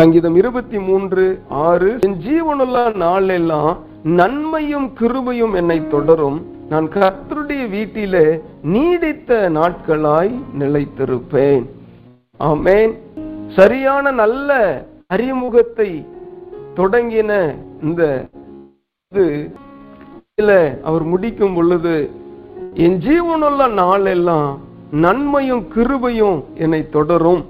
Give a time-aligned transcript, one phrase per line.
[0.00, 6.46] சங்கீதம் இருபத்தி மூன்று ஆறு என் ஜீவனுள்ள நாளெல்லாம் நன்மையும் கிருபையும் என்னை தொடரும்.
[6.68, 11.66] நான் கர்த்தருடைய வீட்டிலே நீடித்த நாட்களாய் நிலைத்திருப்பேன்.
[12.38, 12.92] ஆமேன்.
[13.48, 14.50] சரியான நல்ல
[15.06, 16.06] அறிமுகத்தை
[16.76, 18.28] தொடங்கின இந்த
[19.12, 19.50] இது
[20.40, 22.10] இதுல அவர் முடிக்கும் பொழுது
[22.74, 24.58] என் ஜீவனுள்ள நாளெல்லாம்
[24.90, 27.44] நன்மையும் கிருபையும் என்னை தொடரும்.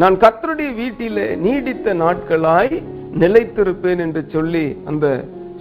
[0.00, 2.74] நான் கத்தருடைய வீட்டிலே நீடித்த நாட்களாய்
[3.22, 5.06] நிலைத்திருப்பேன் என்று சொல்லி அந்த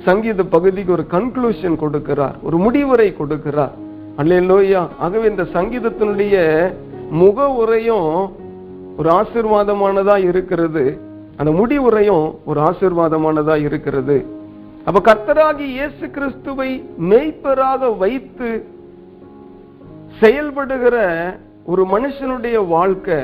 [0.08, 3.74] சங்கீத பகுதிக்கு ஒரு கன்க்ளூஷன் கொடுக்கிறார் ஒரு முடிவுரை கொடுக்கிறார்.
[4.18, 4.82] அல்லேலூயா.
[5.00, 6.36] ஆகவே இந்த சங்கீதத்தினுடைய
[7.22, 8.12] முக உரையும்
[8.98, 10.86] ஒரு ஆசிர்வாதமானதா இருக்கிறது.
[11.38, 14.18] அந்த முடிவுரையும் ஒரு ஆசிர்வாதமானதா இருக்கிறது.
[14.88, 16.70] அப்ப கர்த்தராகி இயேசு கிறிஸ்துவை
[17.10, 18.50] மெய்ப்பராக வைத்து
[20.22, 20.98] செயல்படுகிற
[21.66, 23.20] ஒரு மனுஷனுடைய வாழ்க்கை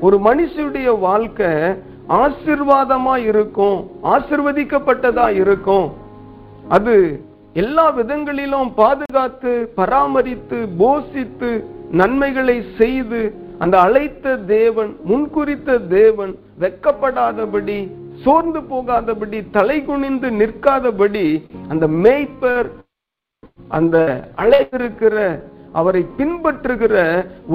[0.00, 1.50] ஒரு மனுஷனுடைய வாழ்க்கை
[2.08, 5.92] ஆசிர்வாதமா இருக்கும் ஆசிர்வதிக்கப்பட்டதா இருக்கும்.
[6.68, 7.20] அது
[7.52, 17.90] எல்லா விதங்களிலும் பாதுகாத்து பராமரித்து போஷித்து நன்மைகளை செய்து அந்த அழைத்த தேவன் முன்குறித்த தேவன் வெக்கப்படாதபடி
[18.24, 22.68] சோர்ந்து போகாதபடி தலை குனிந்து நிற்காதபடி அந்த மேய்ப்பர்
[23.68, 23.96] அந்த
[24.36, 25.40] அழைத்திருக்கிற
[25.74, 26.94] அவரை பின்பற்றுகிற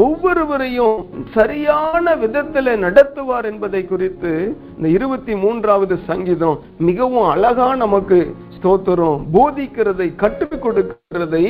[0.03, 0.97] ஒவ்வொருவரையும்
[1.35, 4.31] சரியான விதத்துல நடத்துவார் என்பதை குறித்து
[4.75, 8.19] இந்த இருபத்தி மூன்றாவது சங்கீதம் மிகவும் அழகா நமக்கு
[8.55, 9.19] ஸ்தோத்திரம்.
[9.33, 11.47] போதிக்கிறதை கற்றுக் கொடுக்கிறதை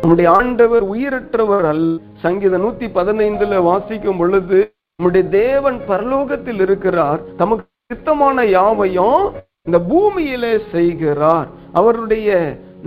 [0.00, 2.00] நம்முடைய ஆண்டவர் உயிரற்றவர் அல்ல.
[2.22, 4.58] சங்கீதம் நூத்தி பதினைந்துல வாசிக்கும் பொழுது
[4.96, 7.20] நம்முடைய தேவன் பரலோகத்தில் இருக்கிறார்.
[7.36, 9.24] தமக்கு சித்தமான யாவையும்
[9.62, 11.48] இந்த பூமியிலே செய்கிறார்.
[11.72, 12.30] அவருடைய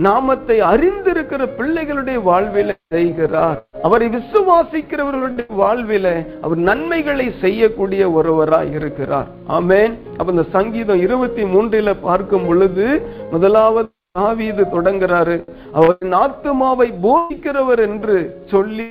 [0.04, 3.58] நாமத்தை அறிந்திருக்கிற பிள்ளைகளுடைய வாழ்வில செய்கிறார்.
[3.82, 6.06] அவரை விசுவாசிக்கிறவர்களுடைய வாழ்வில
[6.42, 9.28] அவர் நன்மைகளை செய்யக்கூடிய ஒருவராய் இருக்கிறார்.
[9.48, 9.94] ஆமேன்.
[10.16, 12.86] அப்ப இந்த சங்கீதம் இருபத்தி மூன்றில பார்க்கும் பொழுது
[13.30, 15.38] முதலாவது தாவீது தொடங்குறாரு.
[15.72, 18.18] அவர் ஆத்துமாவை போதிக்கிறவர் என்று
[18.52, 18.88] சொல்லி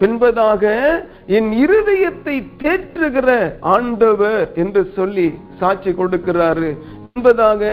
[0.00, 0.64] பின்பதாக
[1.36, 3.30] என் இருதயத்தை தேற்றுகிற
[3.60, 5.26] ஆண்டவர் என்று சொல்லி
[5.60, 6.68] சாட்சி கொடுக்கிறாரு.
[7.16, 7.64] என்பதாக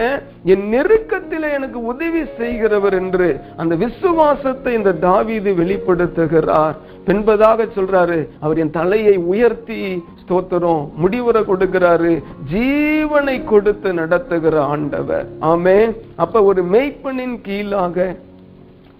[0.53, 3.27] என் நெருக்கத்தில் எனக்கு உதவி செய்கிறவர் என்று
[3.57, 6.75] அந்த விசுவாசத்தை இந்த தாவீது வெளிப்படுத்துகிறார்.
[7.05, 8.19] என்பதாக சொல்றாரு.
[8.39, 9.79] அவர் என் தலையை உயர்த்தி
[10.21, 12.11] ஸ்தோத்திரம் முடிவுரை கொடுக்கிறாரு.
[12.53, 15.25] ஜீவனை கொடுத்து நடத்துகிற ஆண்டவர்.
[15.41, 15.77] ஆமே
[16.15, 18.15] அப்ப ஒரு மெய்ப்பனின் கீழாக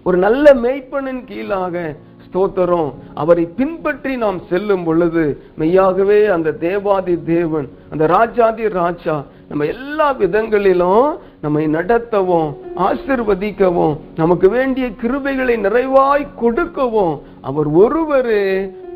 [0.06, 1.94] ஒரு நல்ல மெய்ப்பனின் கீழாக
[2.26, 2.90] ஸ்தோத்திரம்.
[3.14, 5.24] அவரை பின்பற்றி நாம் செல்லும் பொழுது
[5.58, 9.16] மெய்யாகவே அந்த தேவாதி தேவன் அந்த ராஜாதி ராஜா
[9.48, 11.08] நம்ம எல்லா விதங்களிலும்
[11.42, 12.48] நம்மை நடத்தவும்
[12.86, 17.14] ஆசிர்வதிக்கவும் நமக்கு வேண்டிய கிருபைகளை நிறைவாய் கொடுக்கவும்
[17.48, 18.46] அவர் ஒருவரே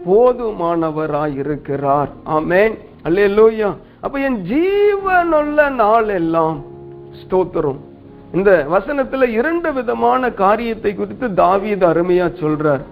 [0.06, 2.74] போதுமானவராய் இருக்கிறார் ஆமேன்.
[3.06, 3.70] அல்லே லோயா
[4.04, 6.56] அப்ப என் ஜீவனுள்ள நாள் எல்லாம்
[7.20, 7.78] ஸ்தோத்திரம்.
[8.36, 12.82] இந்த வசனத்துல இரண்டு விதமான காரியத்தை குறித்து தாவீது அருமையா சொல்றார்.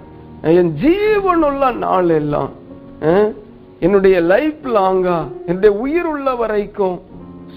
[0.61, 2.53] என் ஜீவனுள்ள நாள் எல்லாம்
[3.85, 6.97] என்னுடைய லைஃப் லாங்கா என்னுடைய உயிர் உள்ள வரைக்கும்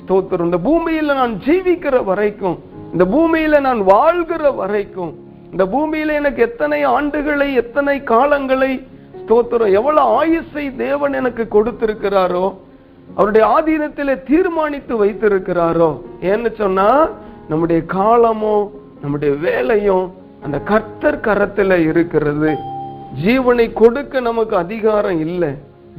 [0.09, 2.55] ஸ்தோத்திரம் இந்த பூமியில நான் ஜீவிக்கிற வரைக்கும்
[2.91, 5.11] இந்த பூமியில நான் வாழ்கிற வரைக்கும்
[5.51, 8.71] இந்த பூமியில எனக்கு எத்தனை ஆண்டுகளை எத்தனை காலங்களை
[9.21, 12.55] ஸ்தோத்திரம் எவ்வளவு ஆயுசை தேவன் எனக்கு கொடுத்திருக்கிறாரோ
[13.15, 16.89] அவருடைய ஆதீனத்திலே தீர்மானித்து வைத்திருக்கிறாரோ ஏன்னு சொன்னா
[17.47, 18.65] நம்முடைய காலமும்
[19.01, 22.51] நம்முடைய வேலையும் அந்த கர்த்தர் கரத்துல இருக்கிறது.
[23.25, 25.49] ஜீவனை கொடுக்க நமக்கு அதிகாரம் இல்லை.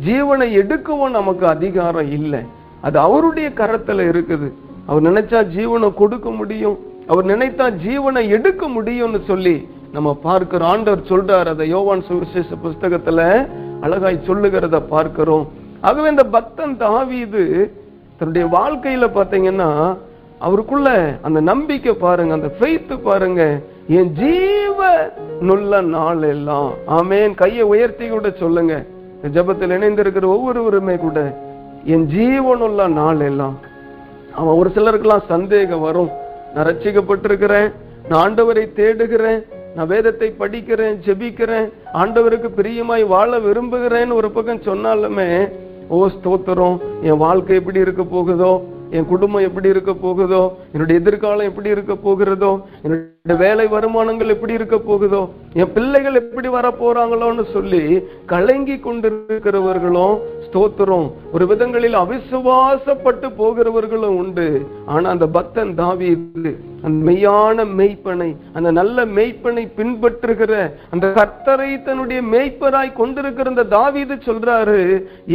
[0.06, 2.42] ஜீவனை எடுக்கவும் நமக்கு அதிகாரம் இல்லை.
[2.82, 4.52] அது அவருடைய கரத்துல இருக்குது.
[4.86, 6.78] அவர் நினைச்சா ஜீவனை கொடுக்க முடியும்.
[7.06, 11.46] அவர் நினைத்தா ஜீவனை எடுக்க முடியும்னு சொல்லி நம்ம பார்க்கிற ஆண்டவர் சொல்றார்.
[11.46, 13.48] அதை யோவான் சுவிசேஷ புஸ்தகத்துல
[13.80, 15.48] அழகாய் சொல்லுகிறத பார்க்கிறோம்.
[15.80, 17.72] ஆகவே இந்த பக்தன் தாவீது
[18.18, 19.97] தன்னுடைய வாழ்க்கையில பாத்தீங்கன்னா
[20.38, 23.60] அவருக்குள்ள அந்த நம்பிக்கை பாருங்க அந்த ஃபெய்த்து பாருங்க.
[23.88, 25.10] என் ஜீவ
[25.41, 26.72] நுள்ள நாள் எல்லாம்.
[26.88, 27.34] ஆமேன்.
[27.34, 28.84] கையை உயர்த்தி கூட சொல்லுங்க.
[29.22, 31.48] ஜபத்தில் ஜெபத்தில் இணைந்திருக்கிற ஒவ்வொருவருமே கூட
[31.84, 33.59] என் ஜீவனுள்ள நாள் எல்லாம்
[34.34, 36.10] அவன் ஒரு சிலருக்கெல்லாம் சந்தேகம் வரும்.
[36.54, 37.72] நான் ரட்சிக்கப்பட்டிருக்கிறேன்
[38.09, 39.44] நான் ஆண்டவரை தேடுகிறேன்
[39.77, 45.48] நான் வேதத்தை படிக்கிறேன் ஜெபிக்கிறேன் ஆண்டவருக்கு பிரியமாய் வாழ விரும்புகிறேன்னு ஒரு பக்கம் சொன்னாலுமே
[45.88, 48.62] ஓ ஸ்தோத்திரம் என் வாழ்க்கை எப்படி இருக்க போகுதோ
[48.97, 50.42] என் குடும்பம் எப்படி இருக்க போகுதோ
[50.72, 52.53] என்னுடைய எதிர்காலம் எப்படி இருக்க போகிறதோ
[52.83, 55.22] என்னுடைய வேலை வருமானங்கள் எப்படி இருக்க போகுதோ
[55.60, 57.83] என் பிள்ளைகள் எப்படி வர போறாங்களோன்னு சொல்லி
[58.33, 60.16] கலங்கி கொண்டிருக்கிறவர்களும்
[60.47, 61.09] ஸ்தோத்திரம்.
[61.33, 64.47] ஒரு விதங்களில் அவிசுவாசப்பட்டு போகிறவர்களும் உண்டு.
[64.87, 66.09] ஆனா அந்த பக்தன் தாவி
[66.84, 70.53] அந்த மெய்யான மெய்ப்பனை அந்த நல்ல மெய்ப்பனை பின்பற்றுகிற
[70.92, 74.81] அந்த கர்த்தரை தன்னுடைய மெய்ப்பராய் கொண்டிருக்கிற அந்த தாவீது சொல்றாரு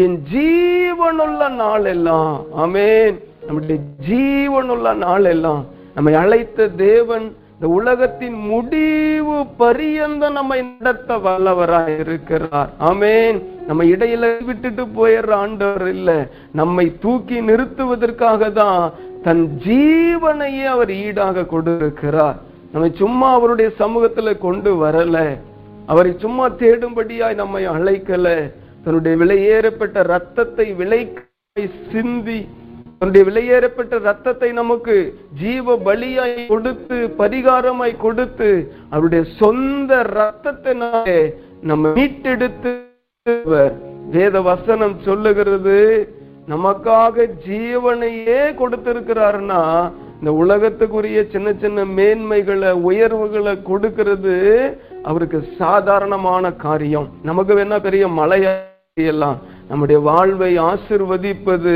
[0.03, 2.35] என் ஜீவனுள்ள நாள் எல்லாம்
[2.65, 5.65] அமேன் நம்முடைய ஜீவனுள்ள நாள் எல்லாம்
[5.95, 12.69] நம்மை அழைத்த தேவன் இந்த உலகத்தின் முடிவு பரியந்த நம்மை நடத்த வல்லவராய் இருக்கிறார்.
[12.79, 13.43] ஆமேன்.
[13.67, 16.27] நம்ம இடையில விட்டுட்டு போயிடுற ஆண்டவர் இல்ல.
[16.51, 18.91] நம்மை தூக்கி நிறுத்துவதற்காக தான்
[19.23, 22.35] தன் ஜீவனையே அவர் ஈடாக கொடுக்கிறார்
[22.71, 25.37] நம்மை சும்மா அவருடைய சமூகத்துல கொண்டு வரல.
[25.85, 28.51] அவரை சும்மா தேடும்படியாய் நம்மை அழைக்கல.
[28.83, 31.13] தன்னுடைய விலையேறப்பட்ட ரத்தத்தை விலை
[31.91, 32.47] சிந்தி
[33.01, 34.95] தன்னுடைய விலையேறப்பட்ட ரத்தத்தை நமக்கு
[35.33, 38.49] ஜீவ பலியாய் கொடுத்து பரிகாரமாய் கொடுத்து
[38.89, 41.17] அவருடைய சொந்த ரத்தத்தினாலே
[41.61, 42.71] நம்ம மீட்டெடுத்து
[44.09, 45.77] வேத வசனம் சொல்லுகிறது
[46.47, 49.61] நமக்காக ஜீவனையே கொடுத்திருக்கிறாருன்னா
[50.19, 54.35] இந்த உலகத்துக்குரிய சின்ன சின்ன மேன்மைகளை உயர்வுகளை கொடுக்கிறது
[55.03, 57.07] அவருக்கு சாதாரணமான காரியம்.
[57.23, 59.39] நமக்கு வேணா பெரிய மலையெல்லாம்
[59.69, 61.73] நம்முடைய வாழ்வை ஆசிர்வதிப்பது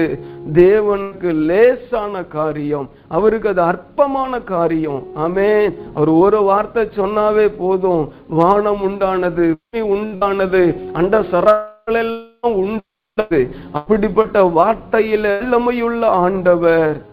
[0.54, 2.90] தேவனுக்கு லேசான காரியம்.
[3.08, 5.04] அவருக்கு அது அற்பமான காரியம்.
[5.16, 8.12] ஆமே அவர் ஒரு வார்த்தை சொன்னாவே போதும்.
[8.30, 13.50] வானம் உண்டானது உண்டானது அண்ட சரங்கள் எல்லாம் உண்டானது.
[13.72, 17.06] அப்படிப்பட்ட வார்த்தையில எல்லாமையுள்ள ஆண்டவர்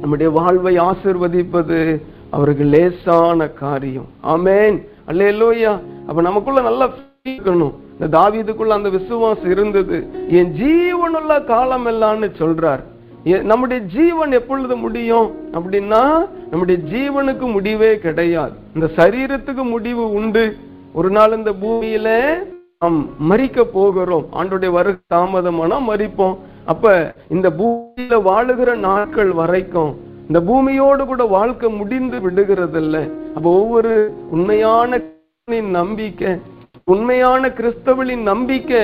[0.00, 2.00] நம்முடைய வாழ்வை ஆசிர்வதிப்பது
[2.30, 4.06] அவருக்கு லேசான காரியம்.
[4.24, 4.88] ஆமேன்.
[5.06, 6.90] அல்ல இல்லையா அப்ப நமக்குள்ள நல்லா
[7.28, 7.72] இருக்கணும்.
[8.02, 10.08] இந்த தாவீதுக்குள்ள அந்த விசுவாசம் இருந்தது.
[10.28, 12.80] என் ஜீவனுள்ள காலம் எல்லாம்னு சொல்றார்.
[13.24, 15.30] எ- நம்முடைய ஜீவன் எப்பொழுது முடியும்?
[15.52, 18.52] அப்படின்னா நம்முடைய ஜீவனுக்கு முடிவே கிடையாது.
[18.74, 20.56] இந்த சரீரத்துக்கு முடிவு உண்டு.
[20.92, 22.38] ஒரு நாள் இந்த பூமியில
[22.78, 24.26] நாம் மறிக்க போகிறோம்.
[24.32, 29.96] ஆண்டுடைய வரு தாமதமானா மறிப்போம் அப்ப இந்த பூமியில வாழுகிற நாட்கள் வரைக்கும்
[30.28, 33.10] இந்த பூமியோடு கூட வாழ்க்கை முடிந்து விடுகிறதில்ல.
[33.34, 35.00] அப்ப ஒவ்வொரு உண்மையான
[35.70, 36.36] நம்பிக்கை
[36.88, 38.80] உண்மையான கிறிஸ்தவளின் நம்பிக்கை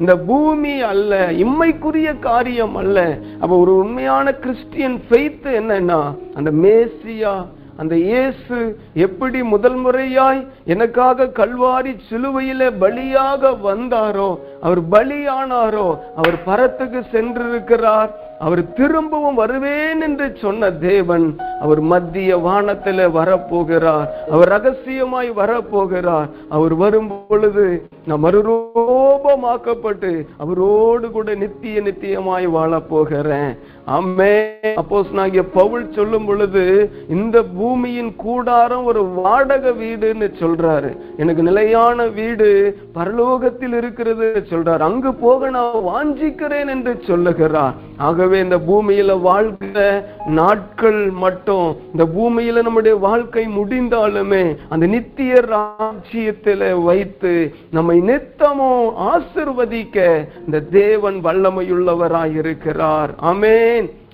[0.00, 1.14] இந்த பூமி அல்ல
[1.44, 2.98] இம்மைக்குரிய காரியம் அல்ல.
[3.40, 6.00] அப்ப ஒரு உண்மையான கிறிஸ்டியன் ஃபெய்த் என்னன்னா
[6.38, 7.34] அந்த மேசியா
[7.82, 8.56] அந்த இயேசு
[9.04, 10.40] எப்படி முதல் முறையாய்
[10.72, 14.30] எனக்காக கல்வாரி சிலுவையில பலியாக வந்தாரோ
[14.62, 15.86] அவர் பலியானாரோ
[16.20, 18.10] அவர் பரத்துக்கு சென்றிருக்கிறார்.
[18.40, 21.26] அவர் திரும்பவும் வருவேன் என்று சொன்ன தேவன்
[21.60, 24.06] அவர் மத்திய வானத்தில வரப்போகிறார்.
[24.30, 26.28] அவர் ரகசியமாய் வரப்போகிறார்.
[26.48, 27.66] அவர் வரும் பொழுது
[28.06, 33.52] நான் மறுரூபமாக்கப்பட்டு அவரோடு கூட நித்திய நித்தியமாய் வாழப் போகிறேன்
[33.86, 34.34] அம்மே
[34.80, 36.64] அப்போஸ் நாகிய பவுல் சொல்லும் பொழுது
[37.08, 40.90] இந்த பூமியின் கூடாரம் ஒரு வாடகை வீடுன்னு சொல்றாரு.
[41.16, 42.48] எனக்கு நிலையான வீடு
[42.94, 44.82] பரலோகத்தில் இருக்கிறது சொல்றார்.
[44.88, 47.74] அங்கு போக நான் வாஞ்சிக்கிறேன் என்று சொல்லுகிறார்.
[48.00, 49.78] ஆகவே இந்த பூமியில வாழ்கிற
[50.26, 59.98] நாட்கள் மட்டும் இந்த பூமியில நம்முடைய வாழ்க்கை முடிந்தாலுமே அந்த நித்திய ராஜ்யத்தில வைத்து நம்மை நித்தமும் ஆசிர்வதிக்க
[60.46, 63.58] இந்த தேவன் வல்லமையுள்ளவராய் இருக்கிறார் அல்லே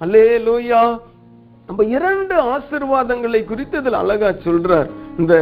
[0.04, 0.82] அல்லேலூயா.
[1.66, 4.90] நம்ம இரண்டு ஆசிர்வாதங்களை குறித்து இதில் அழகா சொல்றார்.
[5.18, 5.34] இந்த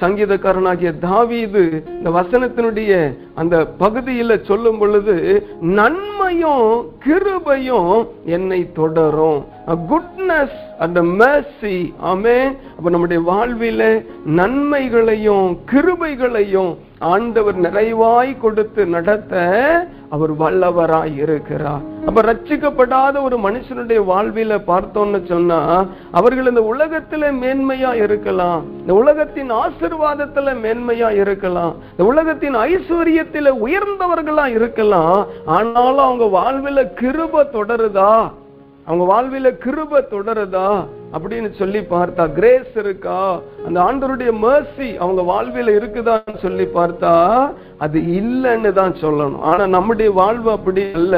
[0.00, 2.92] சங்கீதக்காரனாகிய தாவீது இந்த வசனத்தினுடைய
[3.34, 5.14] அந்த பகுதியில் சொல்லும் பொழுது
[5.60, 9.44] நன்மையும் கிருபையும் என்னை தொடரும்.
[9.90, 19.34] குட்னஸ் அந்த மேசி ஆமே அப்ப நம்முடைய வாழ்வில நன்மைகளையும் கிருபைகளையும் ஆண்டவர் நிறைவாய் கொடுத்து நடத்த
[20.10, 21.80] அவர் வல்லவராய் இருக்கிறார்.
[22.06, 28.62] அப்ப ரச்சிக்கப்படாத ஒரு மனுஷனுடைய வாழ்வில பார்த்தோம்னு சொன்னா அவர்கள் இந்த உலகத்துல மேன்மையா இருக்கலாம்.
[28.80, 31.74] இந்த உலகத்தின் ஆசிர்வாதத்துல மேன்மையா இருக்கலாம்.
[31.90, 35.26] இந்த உலகத்தின் ஐஸ்வர்யத்தில உயர்ந்தவர்களா இருக்கலாம்.
[35.46, 38.30] ஆனாலும் அவங்க வாழ்வில கிருப தொடருதா?
[38.84, 40.84] அவங்க வாழ்வில கிருப தொடருதா?
[41.16, 43.18] அப்படின்னு சொல்லி பார்த்தா கிரேஸ் இருக்கா?
[43.66, 47.12] அந்த ஆண்டருடைய mercy அவங்க வாழ்வில இருக்குதான்னு சொல்லி பார்த்தா
[47.84, 49.44] அது இல்லைன்னு தான் சொல்லணும்.
[49.50, 51.16] ஆனா நம்முடைய வாழ்வு அப்படி அல்ல.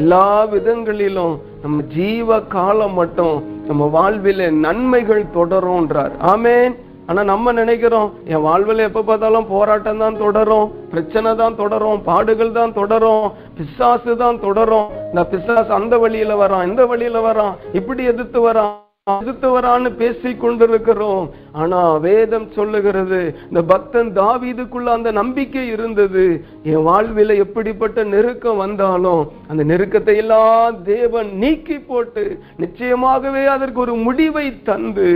[0.00, 3.36] எல்லா விதங்களிலும் நம்ம ஜீவ காலம் மட்டும்
[3.68, 6.12] நம்ம வாழ்வில நன்மைகள் தொடரும்ன்றார்.
[6.32, 6.74] ஆமேன்.
[7.10, 12.76] ஆனா நம்ம நினைக்கிறோம் என் வாழ்வில் எப்ப பார்த்தாலும் போராட்டம் தான் தொடரும் பிரச்சனை தான் தொடரும் பாடுகள் தான்
[12.80, 13.26] தொடரும்
[13.58, 14.88] பிசாசு தான் தொடரும்.
[15.10, 18.74] இந்த பிசாசு அந்த வழியில வரான் இந்த வழியில வரான் இப்படி எதிர்த்து வரான்.
[19.10, 21.26] எதிர்த்து பேசிக் கொண்டிருக்கிறோம்.
[21.52, 26.24] ஆனா வேதம் சொல்லுகிறது இந்த பக்தன் தாவீதுக்குள்ள அந்த நம்பிக்கை இருந்தது.
[26.62, 32.24] என் வாழ்வில எப்படிப்பட்ட நெருக்கம் வந்தாலும் அந்த நெருக்கத்தை எல்லாம் தேவன் நீக்கி போட்டு
[32.58, 35.08] நிச்சயமாகவே அதற்கு ஒரு முடிவை தந்து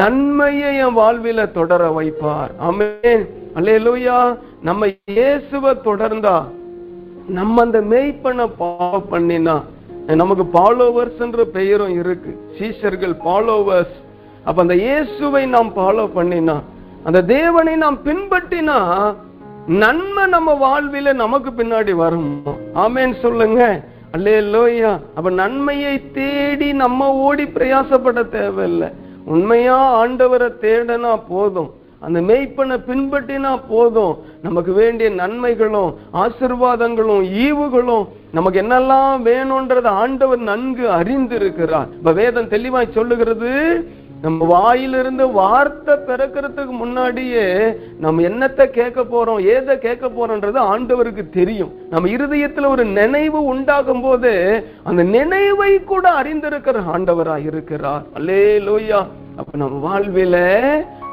[0.00, 2.54] நன்மையை என் வாழ்வில தொடர வைப்பார்.
[2.60, 3.24] ஆமென்.
[3.58, 4.18] அல்லேலூயா.
[4.62, 6.38] நம்ம இயேசுவ தொடர்ந்தா
[7.28, 9.56] நம்ம அந்த மெய்ப்பன ஃபாலோ பண்ணினா
[10.06, 12.40] நமக்கு ஃபாலோவர்ஸ்ன்ற பெயரும் இருக்கு.
[12.58, 13.96] சீஷர்கள் ஃபாலோவர்ஸ்
[14.44, 16.62] அப்ப அந்த இயேசுவை நாம் ஃபாலோ பண்ணினா
[17.04, 19.14] அந்த தேவனை நாம் பின்பற்றினா
[19.66, 22.42] நன்மை நம்ம வாழ்வில நமக்கு பின்னாடி வரும்?
[22.74, 23.82] ஆமேன்னு சொல்லுங்க.
[24.16, 28.88] அல்லே லோய்யா அப்ப நன்மையை தேடி நம்ம ஓடி பிரயாசப்பட தேவையில்லை.
[29.24, 31.72] உண்மையா ஆண்டவரை தேடனா போதும்.
[32.00, 34.18] அந்த மெய்ப்பனை பின்பற்றினா போதும்.
[34.42, 41.92] நமக்கு வேண்டிய நன்மைகளும் ஆசிர்வாதங்களும் ஈவுகளும் நமக்கு என்னெல்லாம் வேணும்ன்றத ஆண்டவர் நன்கு அறிந்திருக்கிறார்.
[41.92, 43.50] இப்ப வேதம் தெளிவாய் சொல்லுகிறது
[44.22, 51.72] நம்ம வாயிலிருந்து வார்த்தை பிறக்கிறதுக்கு முன்னாடியே நம்ம என்னத்தை கேட்க போறோம் ஏதை கேட்க போறோம்ன்றது ஆண்டவருக்கு தெரியும்.
[51.90, 58.02] நம்ம இருதயத்துல ஒரு நினைவு உண்டாகும் போது அந்த நினைவை கூட அறிந்திருக்கிற ஆண்டவரா இருக்கிறார்.
[58.14, 60.36] அல்லே லோய்யா அப்ப நம்ம வாழ்வில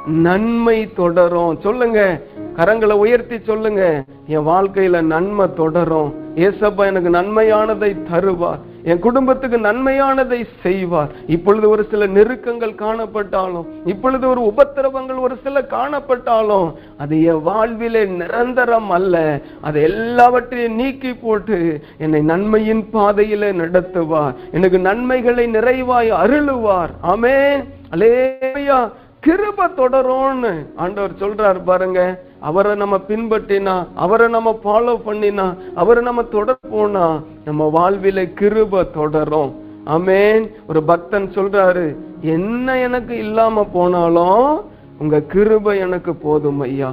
[0.06, 1.60] நன்மை தொடரும்.
[1.62, 2.22] சொல்லுங்க.
[2.58, 4.04] கரங்களை உயர்த்தி சொல்லுங்க.
[4.28, 6.29] என் வாழ்க்கையில நன்மை தொடரும்.
[6.46, 8.60] ஏசப்பா எனக்கு நன்மையானதை தருவார்.
[8.84, 11.10] என் குடும்பத்துக்கு நன்மையானதை செய்வார்.
[11.28, 18.90] இப்பொழுது ஒரு சில நெருக்கங்கள் காணப்பட்டாலும் இப்பொழுது ஒரு உபத்திரவங்கள் ஒரு சில காணப்பட்டாலும் அது என் வாழ்விலே நிரந்தரம்
[18.90, 19.42] அல்ல.
[19.62, 21.60] அதை எல்லாவற்றையும் நீக்கி போட்டு
[21.98, 24.34] என்னை நன்மையின் பாதையில நடத்துவார்.
[24.52, 26.94] எனக்கு நன்மைகளை நிறைவாய் அருளுவார்.
[27.12, 27.38] ஆமே
[27.92, 28.80] அலேயா
[29.26, 32.02] கிருப தொடரும்னு ஆண்டவர் சொல்றாரு பாருங்க.
[32.40, 39.52] அவரை நம்ம பின்பற்றினா அவரை நம்ம ஃபாலோ பண்ணினா அவரை நம்ம தொடர் போனா நம்ம வாழ்வில கிருப தொடரும்.
[39.86, 44.62] அமேன் ஒரு பக்தன் சொல்றாரு என்ன எனக்கு இல்லாம போனாலும்
[45.00, 46.92] உங்க கிருப எனக்கு போதும் ஐயா.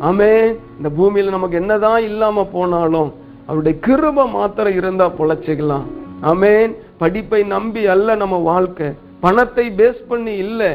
[0.00, 3.12] அமேன் இந்த பூமியில நமக்கு என்னதான் இல்லாம போனாலும்
[3.46, 5.86] அவருடைய கிருப மாத்திரம் இருந்தா பொழைச்சிக்கலாம்.
[6.22, 8.88] ஆமேன் படிப்பை நம்பி அல்ல நம்ம வாழ்க்கை.
[9.20, 10.70] பணத்தை பேஸ் பண்ணி இல்லை.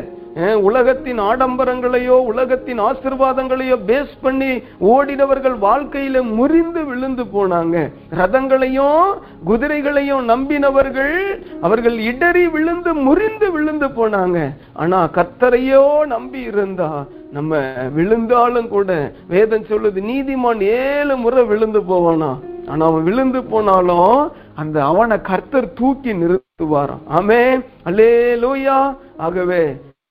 [0.68, 4.50] உலகத்தின் ஆடம்பரங்களையோ உலகத்தின் ஆசிர்வாதங்களையோ பேஸ் பண்ணி
[4.94, 7.76] ஓடினவர்கள் வாழ்க்கையில முறிந்து விழுந்து போனாங்க.
[8.20, 9.06] ரதங்களையும்
[9.50, 11.16] குதிரைகளையும் நம்பினவர்கள்
[11.62, 14.40] அவர்கள் இடறி விழுந்து முறிந்து விழுந்து போனாங்க.
[14.74, 16.90] ஆனா கத்தரையோ நம்பி இருந்தா
[17.38, 17.62] நம்ம
[17.96, 18.92] விழுந்தாலும் கூட
[19.28, 22.32] வேதம் சொல்லுது நீதிமான் ஏழு முறை விழுந்து போவானா?
[22.72, 27.04] ஆனா அவன் விழுந்து போனாலும் அந்த அவனை கர்த்தர் தூக்கி நிறுத்துவாராம்.
[27.18, 27.42] ஆமே
[27.90, 28.14] அல்லே
[28.44, 28.80] லோயா
[29.18, 29.64] ஆகவே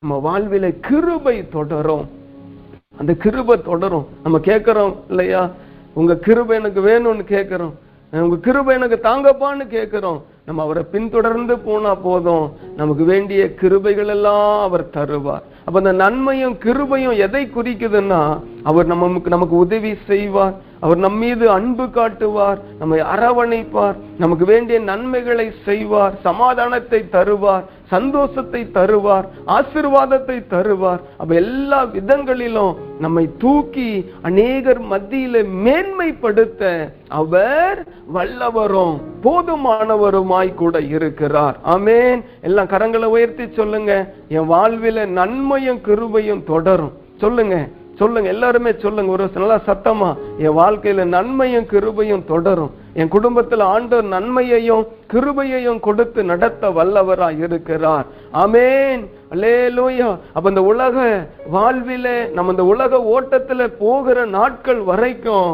[0.05, 2.09] நம்ம வாழ்வில கிருபை தொடரும்.
[2.97, 4.07] அந்த கிருபை தொடரும்.
[4.23, 5.49] நம்ம கேட்கிறோம் இல்லையா?
[5.93, 7.73] உங்க கிருபை எனக்கு வேணும்னு கேட்கிறோம்.
[8.11, 10.23] உங்க கிருபை எனக்கு தாங்கப்பான்னு கேட்கிறோம்.
[10.45, 12.51] நம்ம அவரை பின்தொடர்ந்து போனா போதும்.
[12.77, 15.41] நமக்கு வேண்டிய கிருபைகள் எல்லாம் அவர் தருவார்.
[15.65, 20.53] அப்ப அந்த நன்மையும் கிருபையும் எதை குறிக்குதுன்னா அவர் நமக்கு நமக்கு உதவி செய்வார்.
[20.79, 22.57] அவர் நம் மீது அன்பு காட்டுவார்.
[22.79, 23.95] நம்மை அரவணைப்பார்.
[24.17, 26.13] நமக்கு வேண்டிய நன்மைகளை செய்வார்.
[26.21, 27.63] சமாதானத்தை தருவார்.
[27.89, 29.25] சந்தோஷத்தை தருவார்.
[29.47, 30.99] ஆசிர்வாதத்தை தருவார்.
[31.17, 41.57] அப்ப எல்லா விதங்களிலும் நம்மை தூக்கி அநேகர் மத்தியில மேன்மைப்படுத்த அவர் வல்லவரும் போதுமானவருமாய் கூட இருக்கிறார்.
[41.65, 42.21] ஆமேன்.
[42.41, 44.13] எல்லாம் கரங்களை உயர்த்தி சொல்லுங்க.
[44.27, 46.93] என் வாழ்வில நன்மை உண்மையும் கிருபையும் தொடரும்.
[47.17, 47.55] சொல்லுங்க
[47.99, 52.71] சொல்லுங்க எல்லாருமே சொல்லுங்க ஒரு நல்லா சத்தமா என் வாழ்க்கையில நன்மையும் கிருபையும் தொடரும்.
[52.93, 54.83] என் குடும்பத்துல ஆண்டவர் நன்மையையும்
[55.13, 58.05] கிருபையையும் கொடுத்து நடத்த வல்லவரா இருக்கிறார்.
[58.43, 65.49] அமேன் அலேலூயா அப்ப இந்த உலக வாழ்வில நம்ம இந்த உலக ஓட்டத்துல போகிற நாட்கள் வரைக்கும்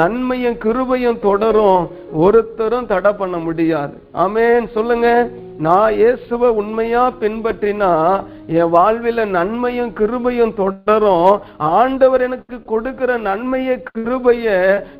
[0.00, 1.82] நன்மையும் கிருபையும் தொடரும்.
[2.26, 3.94] ஒருத்தரும் தடை பண்ண முடியாது.
[4.26, 5.08] அமேன் சொல்லுங்க.
[5.58, 11.40] நான் இயேசுவ உண்மையா பின்பற்றினா என் வாழ்வில நன்மையும் கிருபையும் தொடரும்.
[11.56, 14.46] ஆண்டவர் எனக்கு கொடுக்கிற நன்மைய கிருபைய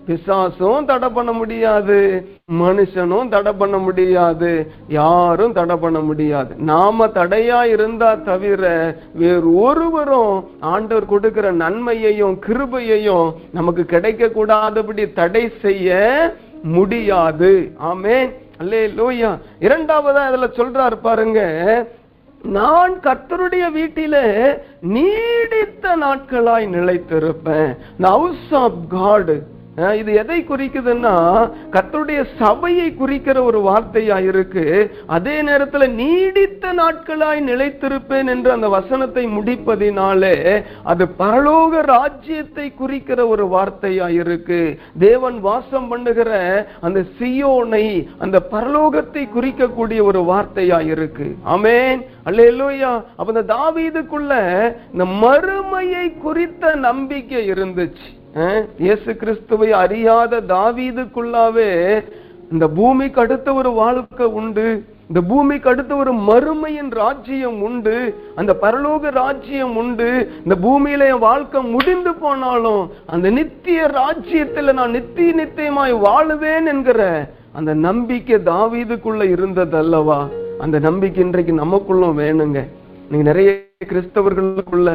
[0.07, 2.27] பிசாசும் தடை பண்ண முடியாது
[2.61, 6.55] மனுஷனும் தடை பண்ண முடியாது யாரும் தடை பண்ண முடியாது.
[6.57, 15.99] நாம தடையா இருந்தா தவிர வேறு ஒருவரும் ஆண்டவர் கொடுக்கிற நன்மையையும் கிருபையையும் நமக்கு கிடைக்க கூடாதபடி தடை செய்ய
[16.63, 17.73] முடியாது.
[17.83, 18.31] ஆமேன்.
[18.59, 19.31] அல்லே லோய்யா
[19.61, 21.41] இரண்டாவதா இதில் சொல்றாரு பாருங்க
[22.43, 24.17] நான் கர்த்தருடைய வீட்டில
[24.81, 27.77] நீடித்த நாட்களாய் நிலைத்திருப்பேன்.
[28.01, 29.37] ஹவுஸ் ஆஃப் காடு
[29.77, 31.15] இது எதை குறிக்குதுன்னா
[31.71, 34.95] கத்தருடைய சபையை குறிக்கிற ஒரு வார்த்தையா இருக்கு.
[35.07, 44.09] அதே நேரத்துல நீடித்த நாட்களாய் நிலைத்திருப்பேன் என்று அந்த வசனத்தை முடிப்பதினாலே அது பரலோக ராஜ்யத்தை குறிக்கிற ஒரு வார்த்தையா
[44.09, 44.79] இருக்கு.
[44.99, 46.33] தேவன் வாசம் பண்ணுகிற
[46.81, 51.35] அந்த சியோனை அந்த பரலோகத்தை குறிக்கக்கூடிய ஒரு வார்த்தையா இருக்கு.
[51.47, 52.01] ஆமேன்.
[52.25, 53.05] அல்லேலூயா.
[53.17, 54.33] அப்ப இந்த தாவீதுக்குள்ள
[54.93, 58.23] இந்த மறுமையை குறித்த நம்பிக்கை இருந்துச்சு.
[58.79, 61.69] இயேசு கிறிஸ்துவை அறியாத தாவீதுக்குள்ளாவே
[62.53, 64.65] இந்த பூமிக்கு அடுத்த ஒரு வாழ்க்கை உண்டு.
[65.09, 67.95] இந்த பூமிக்கு அடுத்த ஒரு மறுமையின் ராஜ்யம் உண்டு.
[68.35, 70.09] அந்த பரலோக ராஜ்யம் உண்டு.
[70.43, 77.75] இந்த பூமியில என் வாழ்க்கை முடிந்து போனாலும் அந்த நித்திய ராஜ்யத்துல நான் நித்திய நித்தியமாய் வாழுவேன் என்கிற அந்த
[77.75, 80.27] நம்பிக்கை தாவீதுக்குள்ள இருந்தது அல்லவா
[80.59, 82.61] அந்த நம்பிக்கை இன்றைக்கு நமக்குள்ளும் வேணுங்க.
[83.11, 83.51] நீங்க நிறைய
[83.93, 84.91] கிறிஸ்தவர்களுக்குள்ள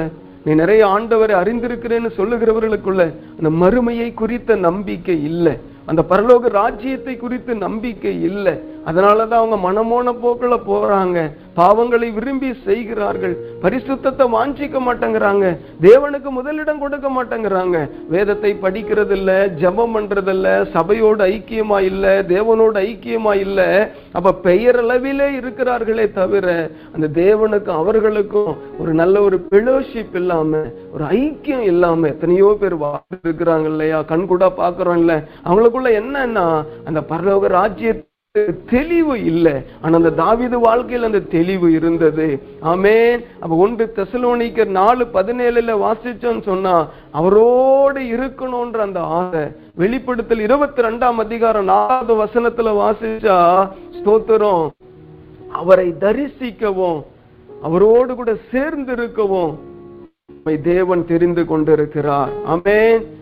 [0.45, 5.57] நீ நிறைய ஆண்டவரை அறிந்திருக்கிறேன்னு சொல்லுகிறவர்களுக்குள்ள அந்த மறுமையை குறித்த நம்பிக்கை இல்லை.
[5.85, 8.68] அந்த பரலோக ராஜ்யத்தை குறித்து நம்பிக்கை இல்லை.
[8.85, 11.19] அதனாலதான் அவங்க மனமோன போக்கில் போகிறாங்க
[11.59, 13.33] பாவங்களை விரும்பி செய்கிறார்கள்.
[13.63, 15.45] பரிசுத்தத்தை வாஞ்சிக்க மாட்டேங்கிறாங்க.
[15.81, 17.77] தேவனுக்கு முதலிடம் கொடுக்க மாட்டேங்கிறாங்க.
[18.09, 19.31] வேதத்தை படிக்கிறதில்ல
[19.61, 23.67] ஜபம் பண்ணுறதில்ல சபையோடு ஐக்கியமா இல்லை தேவனோடு ஐக்கியமா இல்லை
[24.13, 26.47] அப்போ பெயரளவிலே இருக்கிறார்களே தவிர
[26.95, 33.65] அந்த தேவனுக்கும் அவர்களுக்கும் ஒரு நல்ல ஒரு பெலோஷிப் இல்லாமல் ஒரு ஐக்கியம் இல்லாமல் எத்தனையோ பேர் வாழ்ந்து இருக்கிறாங்க
[33.65, 35.17] இல்லையா கண்கூடாக பார்க்குறோம் இல்லை.
[35.45, 38.07] அவங்களுக்குள்ள என்னன்னா அந்த பரலோக ராஜ்யத்தை
[38.69, 39.53] தெளிவு இல்லை.
[39.81, 42.27] ஆனால் அந்த தாவிது வாழ்க்கையில் அந்த தெளிவு இருந்தது.
[42.59, 43.23] ஆமென்.
[43.39, 49.43] அப்போ ஒன்று தெசலோனிக்கர் நாலு பதினேழுல வாசிச்சோன்னு சொன்னால் அவரோடு இருக்கணும்ன்ற அந்த ஆசை.
[49.75, 53.69] வெளிப்படுத்தல் இருபத்தி ரெண்டாம் அதிகாரம் நாலாவது வசனத்தில் வாசிச்சா
[53.99, 54.67] ஸ்தோத்திரம்
[55.51, 56.99] அவரை தரிசிக்கவும்
[57.61, 59.67] அவரோடு கூட சேர்ந்து இருக்கவும்
[60.63, 62.29] தேவன் தெரிந்து கொண்டிருக்கிறார்.
[62.45, 63.17] ஆமென்.